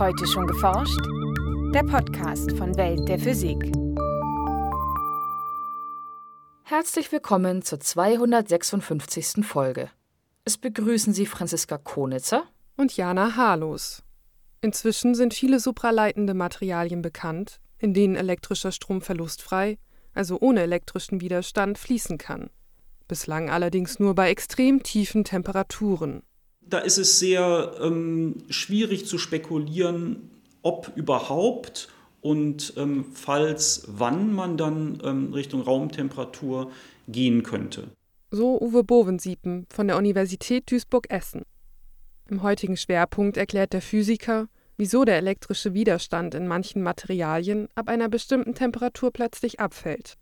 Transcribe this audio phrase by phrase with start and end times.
[0.00, 0.98] Heute schon geforscht?
[1.74, 3.58] Der Podcast von Welt der Physik.
[6.64, 9.44] Herzlich willkommen zur 256.
[9.44, 9.90] Folge.
[10.46, 12.44] Es begrüßen Sie Franziska Konitzer
[12.78, 14.02] und Jana Harlos.
[14.62, 19.76] Inzwischen sind viele supraleitende Materialien bekannt, in denen elektrischer Strom verlustfrei,
[20.14, 22.48] also ohne elektrischen Widerstand, fließen kann.
[23.06, 26.22] Bislang allerdings nur bei extrem tiefen Temperaturen
[26.70, 30.30] da ist es sehr ähm, schwierig zu spekulieren,
[30.62, 31.88] ob überhaupt
[32.20, 36.70] und ähm, falls wann man dann ähm, Richtung Raumtemperatur
[37.08, 37.88] gehen könnte.
[38.30, 41.42] So Uwe Bovensiepen von der Universität Duisburg-Essen.
[42.28, 44.46] Im heutigen Schwerpunkt erklärt der Physiker,
[44.76, 50.16] wieso der elektrische Widerstand in manchen Materialien ab einer bestimmten Temperatur plötzlich abfällt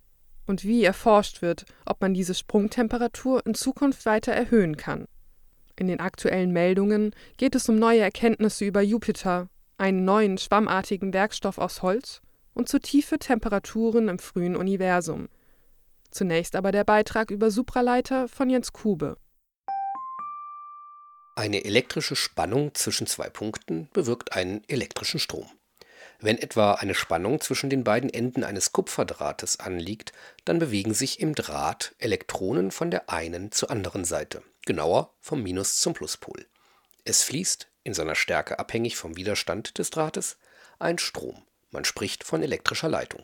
[0.47, 5.07] und wie erforscht wird, ob man diese Sprungtemperatur in Zukunft weiter erhöhen kann.
[5.79, 11.57] In den aktuellen Meldungen geht es um neue Erkenntnisse über Jupiter, einen neuen schwammartigen Werkstoff
[11.57, 12.21] aus Holz
[12.53, 15.29] und zu tiefe Temperaturen im frühen Universum.
[16.11, 19.19] Zunächst aber der Beitrag über Supraleiter von Jens Kube.
[21.37, 25.47] Eine elektrische Spannung zwischen zwei Punkten bewirkt einen elektrischen Strom.
[26.19, 30.13] Wenn etwa eine Spannung zwischen den beiden Enden eines Kupferdrahtes anliegt,
[30.45, 35.81] dann bewegen sich im Draht Elektronen von der einen zur anderen Seite genauer vom Minus
[35.81, 36.47] zum Pluspol.
[37.05, 40.37] Es fließt, in seiner Stärke abhängig vom Widerstand des Drahtes,
[40.79, 41.37] ein Strom.
[41.71, 43.23] Man spricht von elektrischer Leitung.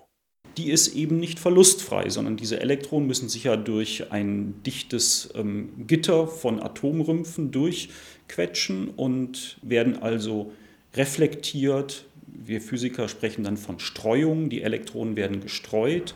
[0.57, 5.87] Die ist eben nicht verlustfrei, sondern diese Elektronen müssen sich ja durch ein dichtes ähm,
[5.87, 10.51] Gitter von Atomrümpfen durchquetschen und werden also
[10.95, 12.07] reflektiert.
[12.27, 14.49] Wir Physiker sprechen dann von Streuung.
[14.49, 16.15] Die Elektronen werden gestreut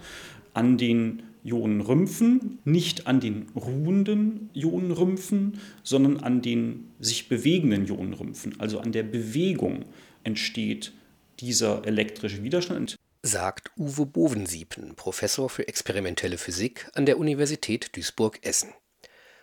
[0.55, 8.61] an den Ionenrümpfen, nicht an den ruhenden Ionenrümpfen, sondern an den sich bewegenden Ionenrümpfen.
[8.61, 9.85] Also an der Bewegung
[10.25, 10.93] entsteht
[11.41, 12.97] dieser elektrische Widerstand.
[13.23, 18.73] Sagt Uwe Bovensiepen, Professor für experimentelle Physik an der Universität Duisburg-Essen.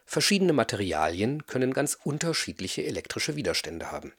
[0.05, 4.13] Verschiedene Materialien können ganz unterschiedliche elektrische Widerstände haben.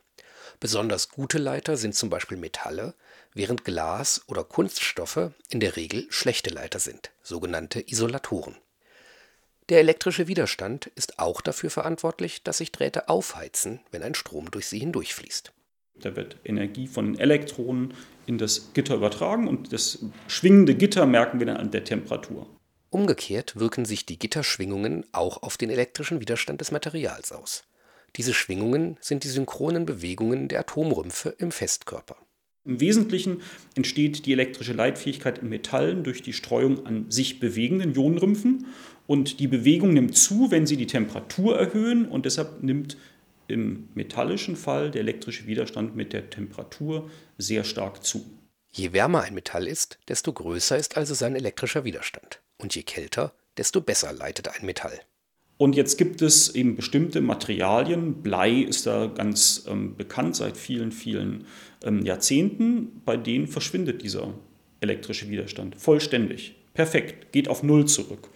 [0.60, 2.94] Besonders gute Leiter sind zum Beispiel Metalle,
[3.36, 8.56] während Glas oder Kunststoffe in der Regel schlechte Leiter sind, sogenannte Isolatoren.
[9.68, 14.68] Der elektrische Widerstand ist auch dafür verantwortlich, dass sich Drähte aufheizen, wenn ein Strom durch
[14.68, 15.52] sie hindurchfließt.
[16.00, 17.94] Da wird Energie von den Elektronen
[18.26, 19.98] in das Gitter übertragen und das
[20.28, 22.46] schwingende Gitter merken wir dann an der Temperatur.
[22.90, 27.64] Umgekehrt wirken sich die Gitterschwingungen auch auf den elektrischen Widerstand des Materials aus.
[28.16, 32.16] Diese Schwingungen sind die synchronen Bewegungen der Atomrümpfe im Festkörper.
[32.66, 33.42] Im Wesentlichen
[33.76, 38.66] entsteht die elektrische Leitfähigkeit in Metallen durch die Streuung an sich bewegenden Ionenrümpfen
[39.06, 42.96] und die Bewegung nimmt zu, wenn sie die Temperatur erhöhen und deshalb nimmt
[43.48, 48.26] im metallischen Fall der elektrische Widerstand mit der Temperatur sehr stark zu.
[48.72, 53.32] Je wärmer ein Metall ist, desto größer ist also sein elektrischer Widerstand und je kälter,
[53.56, 55.00] desto besser leitet ein Metall.
[55.58, 58.22] Und jetzt gibt es eben bestimmte Materialien.
[58.22, 61.46] Blei ist da ganz ähm, bekannt seit vielen, vielen
[61.82, 63.00] ähm, Jahrzehnten.
[63.04, 64.34] Bei denen verschwindet dieser
[64.80, 66.54] elektrische Widerstand vollständig.
[66.74, 68.28] Perfekt, geht auf Null zurück.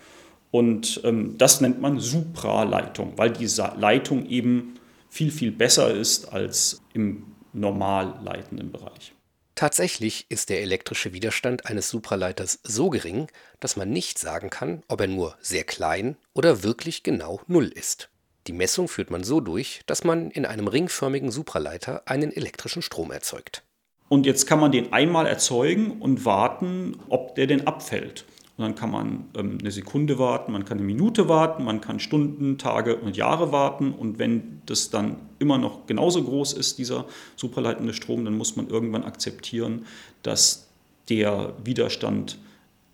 [0.50, 4.78] Und ähm, das nennt man Supraleitung, weil diese Leitung eben
[5.10, 9.12] viel, viel besser ist als im normal leitenden Bereich.
[9.54, 13.26] Tatsächlich ist der elektrische Widerstand eines Supraleiters so gering,
[13.60, 18.08] dass man nicht sagen kann, ob er nur sehr klein oder wirklich genau Null ist.
[18.46, 23.10] Die Messung führt man so durch, dass man in einem ringförmigen Supraleiter einen elektrischen Strom
[23.10, 23.62] erzeugt.
[24.08, 28.24] Und jetzt kann man den einmal erzeugen und warten, ob der denn abfällt.
[28.56, 32.00] Und dann kann man ähm, eine Sekunde warten, man kann eine Minute warten, man kann
[32.00, 33.92] Stunden, Tage und Jahre warten.
[33.92, 37.04] Und wenn das dann immer noch genauso groß ist, dieser
[37.36, 39.84] supraleitende Strom, dann muss man irgendwann akzeptieren,
[40.22, 40.70] dass
[41.10, 42.38] der Widerstand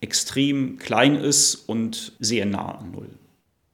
[0.01, 3.11] extrem klein ist und sehr nah an Null.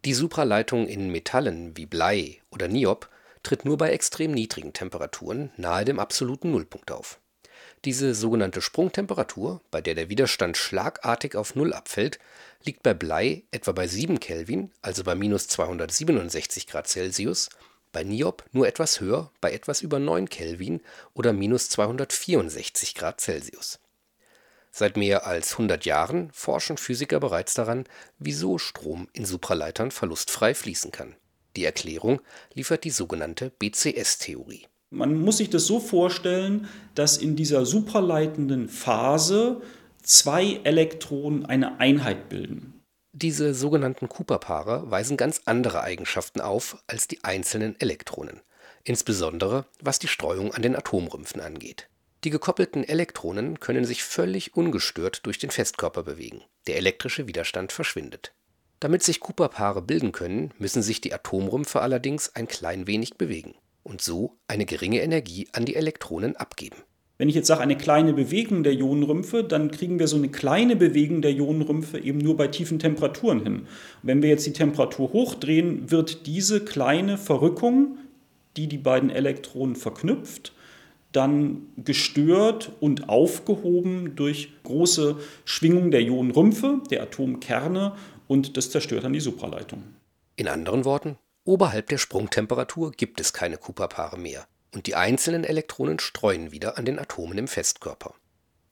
[0.05, 3.09] Die Supraleitung in Metallen wie Blei oder Niob
[3.45, 7.21] tritt nur bei extrem niedrigen Temperaturen nahe dem absoluten Nullpunkt auf.
[7.85, 12.19] Diese sogenannte Sprungtemperatur, bei der der Widerstand schlagartig auf Null abfällt,
[12.65, 17.49] liegt bei Blei etwa bei 7 Kelvin, also bei minus 267 Grad Celsius,
[17.93, 20.81] bei Niob nur etwas höher, bei etwas über 9 Kelvin
[21.15, 23.79] oder minus 264 Grad Celsius.
[24.73, 27.85] Seit mehr als 100 Jahren forschen Physiker bereits daran,
[28.19, 31.15] wieso Strom in Supraleitern verlustfrei fließen kann.
[31.55, 32.21] Die Erklärung
[32.55, 39.63] liefert die sogenannte BCS-Theorie man muss sich das so vorstellen, dass in dieser supraleitenden Phase
[40.03, 42.75] zwei Elektronen eine Einheit bilden.
[43.15, 48.41] Diese sogenannten Cooper-Paare weisen ganz andere Eigenschaften auf als die einzelnen Elektronen.
[48.85, 51.89] insbesondere was die Streuung an den Atomrümpfen angeht.
[52.25, 58.33] Die gekoppelten Elektronen können sich völlig ungestört durch den Festkörper bewegen, der elektrische Widerstand verschwindet.
[58.79, 64.03] Damit sich Cooper-Paare bilden können, müssen sich die Atomrümpfe allerdings ein klein wenig bewegen und
[64.03, 66.77] so eine geringe Energie an die Elektronen abgeben.
[67.19, 70.77] Wenn ich jetzt sage, eine kleine Bewegung der Ionenrümpfe, dann kriegen wir so eine kleine
[70.77, 73.55] Bewegung der Ionenrümpfe eben nur bei tiefen Temperaturen hin.
[73.55, 73.67] Und
[74.03, 77.99] wenn wir jetzt die Temperatur hochdrehen, wird diese kleine Verrückung,
[78.57, 80.53] die die beiden Elektronen verknüpft,
[81.13, 87.95] dann gestört und aufgehoben durch große Schwingungen der Ionenrümpfe, der Atomkerne
[88.29, 89.83] und das zerstört dann die Supraleitung.
[90.37, 95.99] In anderen Worten, oberhalb der Sprungtemperatur gibt es keine Cooper-Paare mehr und die einzelnen Elektronen
[95.99, 98.15] streuen wieder an den Atomen im Festkörper.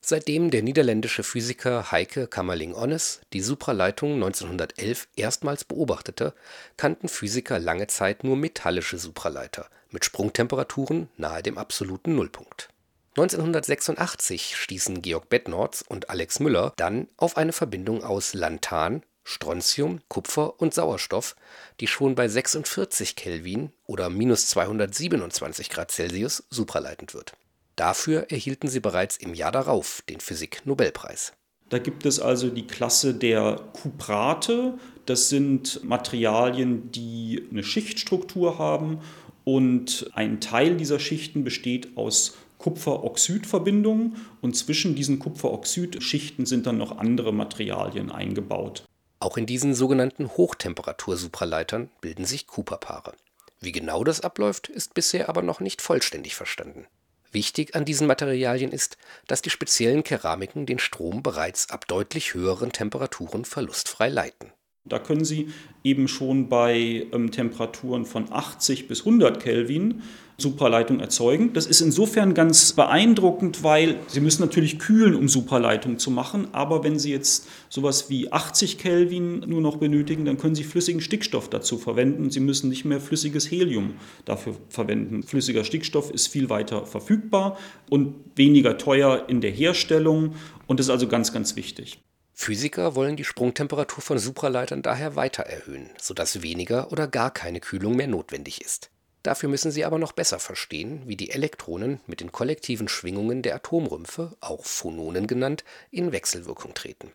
[0.03, 6.35] Seitdem der niederländische Physiker Heike Kamerlingh-Onnes die Supraleitung 1911 erstmals beobachtete,
[6.77, 12.69] kannten Physiker lange Zeit nur metallische Supraleiter mit Sprungtemperaturen nahe dem absoluten Nullpunkt.
[13.17, 20.61] 1986 stießen Georg Bednorz und Alex Müller dann auf eine Verbindung aus Lantan Strontium, Kupfer
[20.61, 21.37] und Sauerstoff,
[21.79, 27.35] die schon bei 46 Kelvin oder minus 227 Grad Celsius supraleitend wird.
[27.81, 31.33] Dafür erhielten sie bereits im Jahr darauf den Physik-Nobelpreis.
[31.71, 34.75] Da gibt es also die Klasse der Kuprate.
[35.07, 39.01] Das sind Materialien, die eine Schichtstruktur haben
[39.45, 46.99] und ein Teil dieser Schichten besteht aus Kupferoxidverbindungen und zwischen diesen Kupferoxidschichten sind dann noch
[46.99, 48.85] andere Materialien eingebaut.
[49.21, 53.15] Auch in diesen sogenannten Hochtemperatur-Supraleitern bilden sich Cooper-Paare.
[53.59, 56.87] Wie genau das abläuft, ist bisher aber noch nicht vollständig verstanden.
[57.33, 58.97] Wichtig an diesen Materialien ist,
[59.27, 64.53] dass die speziellen Keramiken den Strom bereits ab deutlich höheren Temperaturen verlustfrei leiten
[64.85, 65.49] da können Sie
[65.85, 70.03] eben schon bei ähm, Temperaturen von 80 bis 100 Kelvin
[70.39, 71.53] Supraleitung erzeugen.
[71.53, 76.49] Das ist insofern ganz beeindruckend, weil Sie müssen natürlich kühlen, um Supraleitung zu machen.
[76.53, 81.03] Aber wenn Sie jetzt sowas wie 80 Kelvin nur noch benötigen, dann können Sie flüssigen
[81.03, 82.31] Stickstoff dazu verwenden.
[82.31, 83.95] Sie müssen nicht mehr flüssiges Helium
[84.25, 85.23] dafür verwenden.
[85.23, 87.59] Flüssiger Stickstoff ist viel weiter verfügbar
[87.91, 90.35] und weniger teuer in der Herstellung
[90.67, 91.99] und ist also ganz, ganz wichtig.
[92.43, 97.97] Physiker wollen die Sprungtemperatur von Supraleitern daher weiter erhöhen, sodass weniger oder gar keine Kühlung
[97.97, 98.89] mehr notwendig ist.
[99.23, 103.57] Dafür müssen sie aber noch besser verstehen, wie die Elektronen mit den kollektiven Schwingungen der
[103.57, 107.13] Atomrümpfe, auch Phononen genannt, in Wechselwirkung treten.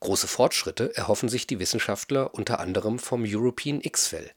[0.00, 4.30] Große Fortschritte erhoffen sich die Wissenschaftler unter anderem vom European X-FEL,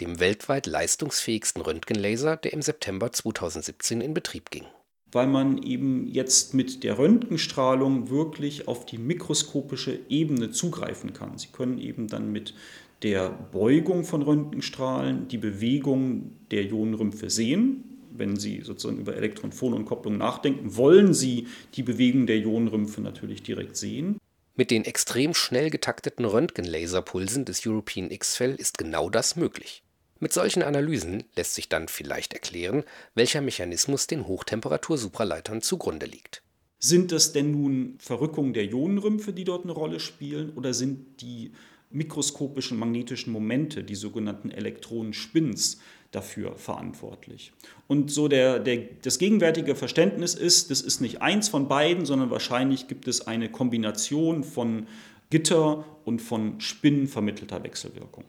[0.00, 4.64] dem weltweit leistungsfähigsten Röntgenlaser, der im September 2017 in Betrieb ging
[5.12, 11.38] weil man eben jetzt mit der Röntgenstrahlung wirklich auf die mikroskopische Ebene zugreifen kann.
[11.38, 12.54] Sie können eben dann mit
[13.02, 17.84] der Beugung von Röntgenstrahlen die Bewegung der Ionenrümpfe sehen.
[18.10, 24.18] Wenn Sie sozusagen über Elektron-Phonon-Kopplung nachdenken, wollen Sie die Bewegung der Ionenrümpfe natürlich direkt sehen.
[24.54, 29.82] Mit den extrem schnell getakteten Röntgenlaserpulsen des European X-FEL ist genau das möglich.
[30.18, 32.84] Mit solchen Analysen lässt sich dann vielleicht erklären,
[33.14, 36.42] welcher Mechanismus den Hochtemperatur-Supraleitern zugrunde liegt.
[36.78, 41.52] Sind das denn nun Verrückungen der Ionenrümpfe, die dort eine Rolle spielen, oder sind die
[41.90, 45.80] mikroskopischen magnetischen Momente, die sogenannten Elektronenspins,
[46.12, 47.52] dafür verantwortlich.
[47.86, 52.30] Und so der, der, das gegenwärtige Verständnis ist, das ist nicht eins von beiden, sondern
[52.30, 54.86] wahrscheinlich gibt es eine Kombination von
[55.30, 58.24] Gitter und von Spinnen vermittelter Wechselwirkung.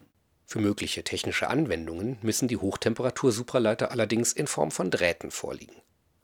[0.50, 5.74] Für mögliche technische Anwendungen müssen die Hochtemperatur-Supraleiter allerdings in Form von Drähten vorliegen.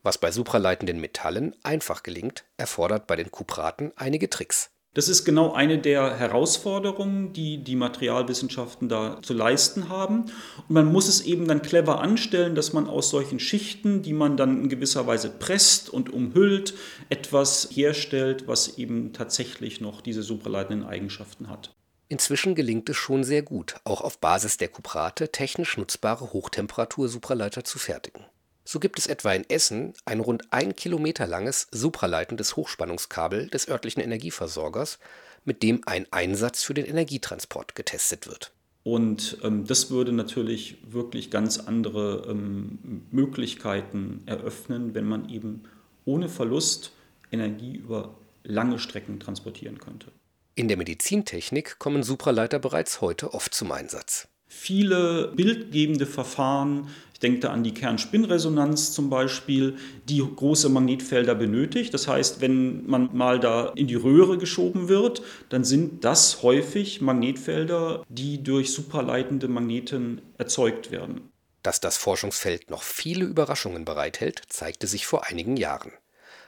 [0.01, 4.71] Was bei supraleitenden Metallen einfach gelingt, erfordert bei den Kupraten einige Tricks.
[4.95, 10.21] Das ist genau eine der Herausforderungen, die die Materialwissenschaften da zu leisten haben.
[10.21, 14.37] Und man muss es eben dann clever anstellen, dass man aus solchen Schichten, die man
[14.37, 16.73] dann in gewisser Weise presst und umhüllt,
[17.09, 21.75] etwas herstellt, was eben tatsächlich noch diese supraleitenden Eigenschaften hat.
[22.07, 27.79] Inzwischen gelingt es schon sehr gut, auch auf Basis der Kuprate technisch nutzbare Hochtemperatur-Supraleiter zu
[27.79, 28.23] fertigen.
[28.63, 34.01] So gibt es etwa in Essen ein rund ein Kilometer langes supraleitendes Hochspannungskabel des örtlichen
[34.01, 34.99] Energieversorgers,
[35.45, 38.51] mit dem ein Einsatz für den Energietransport getestet wird.
[38.83, 45.63] Und ähm, das würde natürlich wirklich ganz andere ähm, Möglichkeiten eröffnen, wenn man eben
[46.05, 46.91] ohne Verlust
[47.31, 50.11] Energie über lange Strecken transportieren könnte.
[50.57, 54.29] In der Medizintechnik kommen Supraleiter bereits heute oft zum Einsatz.
[54.47, 59.75] Viele bildgebende Verfahren, ich denke da an die Kernspinnresonanz zum Beispiel,
[60.07, 61.93] die große Magnetfelder benötigt.
[61.93, 67.01] Das heißt, wenn man mal da in die Röhre geschoben wird, dann sind das häufig
[67.01, 71.29] Magnetfelder, die durch superleitende Magneten erzeugt werden.
[71.63, 75.91] Dass das Forschungsfeld noch viele Überraschungen bereithält, zeigte sich vor einigen Jahren.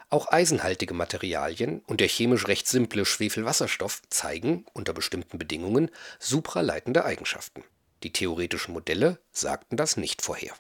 [0.10, 7.64] Auch eisenhaltige Materialien und der chemisch recht simple Schwefelwasserstoff zeigen, unter bestimmten Bedingungen, supraleitende Eigenschaften.
[8.04, 10.54] Die theoretischen Modelle sagten das nicht vorher.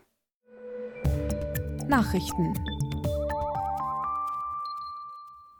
[1.87, 2.53] Nachrichten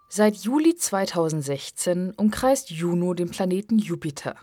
[0.10, 4.36] Seit Juli 2016 umkreist Juno den Planeten Jupiter.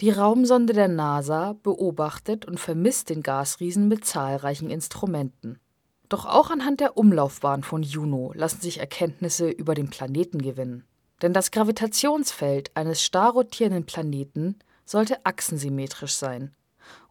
[0.00, 5.58] Die Raumsonde der NASA beobachtet und vermisst den Gasriesen mit zahlreichen Instrumenten.
[6.08, 10.84] Doch auch anhand der Umlaufbahn von Juno lassen sich Erkenntnisse über den Planeten gewinnen.
[11.20, 16.54] Denn das Gravitationsfeld eines starr rotierenden Planeten sollte achsensymmetrisch sein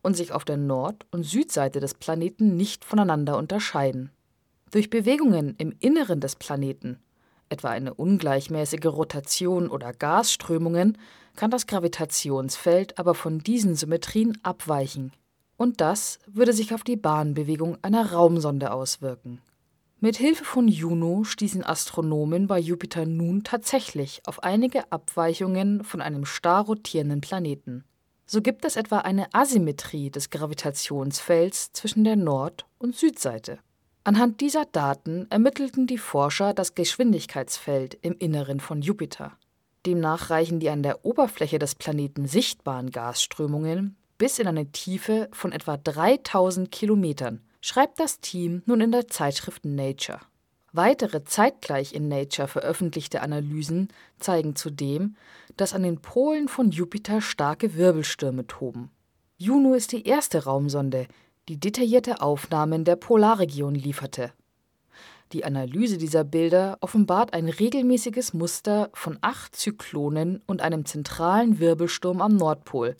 [0.01, 4.11] und sich auf der Nord- und Südseite des Planeten nicht voneinander unterscheiden.
[4.71, 6.99] Durch Bewegungen im Inneren des Planeten
[7.49, 10.97] etwa eine ungleichmäßige Rotation oder Gasströmungen,
[11.35, 15.13] kann das Gravitationsfeld aber von diesen Symmetrien abweichen.
[15.57, 19.41] Und das würde sich auf die Bahnbewegung einer Raumsonde auswirken.
[19.99, 26.25] Mit Hilfe von Juno stießen Astronomen bei Jupiter nun tatsächlich auf einige Abweichungen von einem
[26.25, 27.83] starr rotierenden Planeten.
[28.27, 33.57] So gibt es etwa eine Asymmetrie des Gravitationsfelds zwischen der Nord- und Südseite.
[34.03, 39.33] Anhand dieser Daten ermittelten die Forscher das Geschwindigkeitsfeld im Inneren von Jupiter.
[39.87, 45.51] Demnach reichen die an der Oberfläche des Planeten sichtbaren Gasströmungen bis in eine Tiefe von
[45.51, 50.19] etwa 3000 Kilometern, schreibt das Team nun in der Zeitschrift Nature.
[50.73, 55.15] Weitere zeitgleich in Nature veröffentlichte Analysen zeigen zudem,
[55.55, 58.91] dass an den Polen von Jupiter starke Wirbelstürme toben.
[59.37, 61.07] Juno ist die erste Raumsonde,
[61.47, 64.33] die detaillierte Aufnahmen der Polarregion lieferte.
[65.33, 72.21] Die Analyse dieser Bilder offenbart ein regelmäßiges Muster von acht Zyklonen und einem zentralen Wirbelsturm
[72.21, 72.95] am Nordpol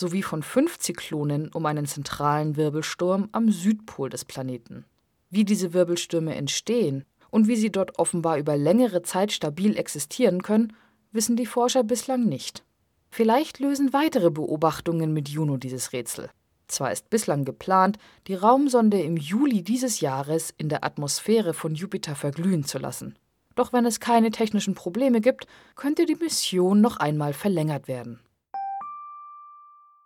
[0.00, 4.84] sowie von fünf Zyklonen um einen zentralen Wirbelsturm am Südpol des Planeten.
[5.28, 10.72] Wie diese Wirbelstürme entstehen und wie sie dort offenbar über längere Zeit stabil existieren können,
[11.12, 12.64] wissen die Forscher bislang nicht.
[13.10, 16.30] Vielleicht lösen weitere Beobachtungen mit Juno dieses Rätsel.
[16.66, 22.14] Zwar ist bislang geplant, die Raumsonde im Juli dieses Jahres in der Atmosphäre von Jupiter
[22.14, 23.16] verglühen zu lassen.
[23.56, 28.20] Doch wenn es keine technischen Probleme gibt, könnte die Mission noch einmal verlängert werden.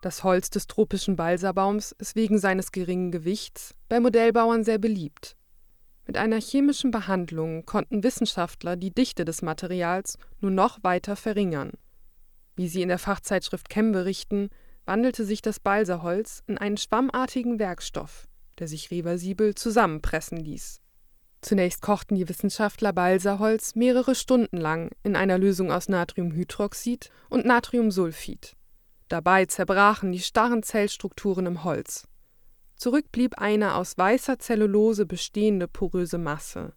[0.04, 5.34] Das Holz des tropischen Balsabaums ist wegen seines geringen Gewichts bei Modellbauern sehr beliebt.
[6.06, 11.70] Mit einer chemischen Behandlung konnten Wissenschaftler die Dichte des Materials nun noch weiter verringern.
[12.54, 14.50] Wie sie in der Fachzeitschrift Chem berichten,
[14.84, 20.82] wandelte sich das Balsaholz in einen schwammartigen Werkstoff, der sich reversibel zusammenpressen ließ.
[21.40, 28.54] Zunächst kochten die Wissenschaftler Balsaholz mehrere Stunden lang in einer Lösung aus Natriumhydroxid und Natriumsulfid.
[29.08, 32.08] Dabei zerbrachen die starren Zellstrukturen im Holz.
[32.76, 36.73] Zurück blieb eine aus weißer Zellulose bestehende poröse Masse.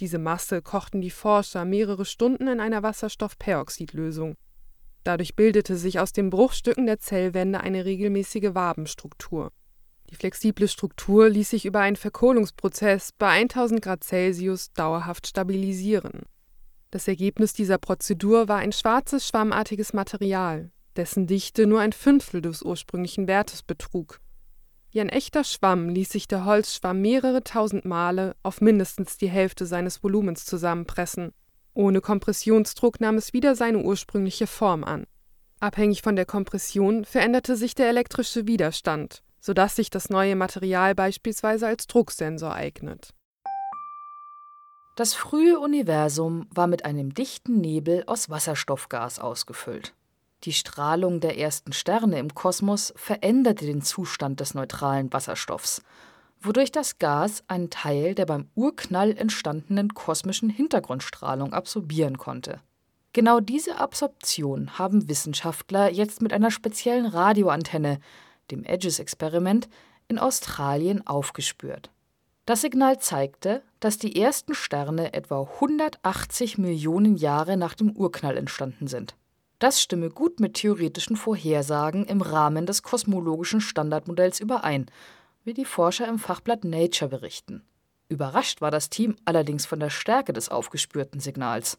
[0.00, 4.36] Diese Masse kochten die Forscher mehrere Stunden in einer Wasserstoffperoxidlösung
[5.04, 9.50] Dadurch bildete sich aus den Bruchstücken der Zellwände eine regelmäßige Wabenstruktur.
[10.10, 16.22] Die flexible Struktur ließ sich über einen Verkohlungsprozess bei 1000 Grad Celsius dauerhaft stabilisieren.
[16.90, 22.62] Das Ergebnis dieser Prozedur war ein schwarzes, schwammartiges Material, dessen Dichte nur ein Fünftel des
[22.62, 24.20] ursprünglichen Wertes betrug.
[24.92, 29.66] Wie ein echter Schwamm ließ sich der Holzschwamm mehrere tausend Male auf mindestens die Hälfte
[29.66, 31.32] seines Volumens zusammenpressen
[31.74, 35.06] ohne Kompressionsdruck nahm es wieder seine ursprüngliche Form an.
[35.60, 41.66] Abhängig von der Kompression veränderte sich der elektrische Widerstand, sodass sich das neue Material beispielsweise
[41.66, 43.14] als Drucksensor eignet.
[44.96, 49.94] Das frühe Universum war mit einem dichten Nebel aus Wasserstoffgas ausgefüllt.
[50.44, 55.82] Die Strahlung der ersten Sterne im Kosmos veränderte den Zustand des neutralen Wasserstoffs
[56.40, 62.60] wodurch das Gas einen Teil der beim Urknall entstandenen kosmischen Hintergrundstrahlung absorbieren konnte.
[63.12, 67.98] Genau diese Absorption haben Wissenschaftler jetzt mit einer speziellen Radioantenne,
[68.50, 69.68] dem Edges-Experiment,
[70.08, 71.90] in Australien aufgespürt.
[72.46, 78.86] Das Signal zeigte, dass die ersten Sterne etwa 180 Millionen Jahre nach dem Urknall entstanden
[78.86, 79.14] sind.
[79.60, 84.86] Das stimme gut mit theoretischen Vorhersagen im Rahmen des kosmologischen Standardmodells überein
[85.44, 87.62] wie die Forscher im Fachblatt Nature berichten.
[88.08, 91.78] Überrascht war das Team allerdings von der Stärke des aufgespürten Signals.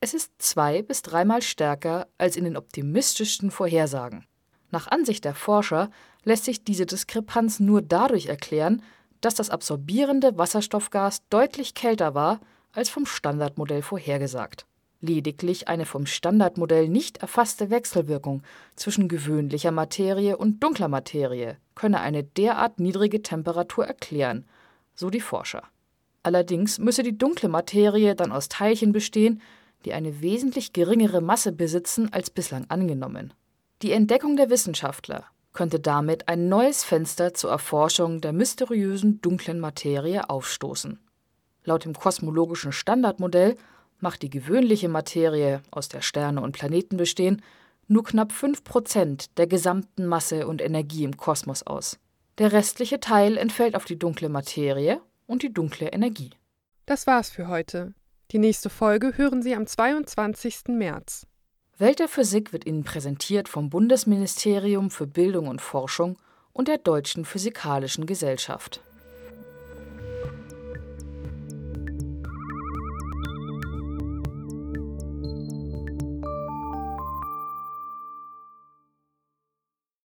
[0.00, 4.26] Es ist zwei bis dreimal stärker als in den optimistischsten Vorhersagen.
[4.70, 5.90] Nach Ansicht der Forscher
[6.24, 8.82] lässt sich diese Diskrepanz nur dadurch erklären,
[9.22, 12.40] dass das absorbierende Wasserstoffgas deutlich kälter war
[12.72, 14.66] als vom Standardmodell vorhergesagt.
[15.04, 18.44] Lediglich eine vom Standardmodell nicht erfasste Wechselwirkung
[18.76, 24.46] zwischen gewöhnlicher Materie und dunkler Materie könne eine derart niedrige Temperatur erklären,
[24.94, 25.64] so die Forscher.
[26.22, 29.42] Allerdings müsse die dunkle Materie dann aus Teilchen bestehen,
[29.84, 33.34] die eine wesentlich geringere Masse besitzen als bislang angenommen.
[33.82, 40.30] Die Entdeckung der Wissenschaftler könnte damit ein neues Fenster zur Erforschung der mysteriösen dunklen Materie
[40.30, 41.00] aufstoßen.
[41.64, 43.56] Laut dem kosmologischen Standardmodell
[44.02, 47.42] macht die gewöhnliche Materie, aus der Sterne und Planeten bestehen,
[47.88, 51.98] nur knapp 5 Prozent der gesamten Masse und Energie im Kosmos aus.
[52.38, 56.30] Der restliche Teil entfällt auf die dunkle Materie und die dunkle Energie.
[56.86, 57.94] Das war's für heute.
[58.30, 60.68] Die nächste Folge hören Sie am 22.
[60.68, 61.26] März.
[61.78, 66.18] Welt der Physik wird Ihnen präsentiert vom Bundesministerium für Bildung und Forschung
[66.52, 68.80] und der Deutschen Physikalischen Gesellschaft.